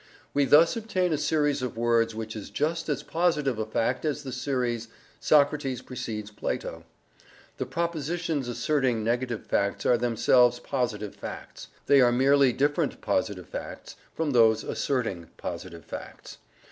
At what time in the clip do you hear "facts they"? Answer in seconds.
11.13-12.01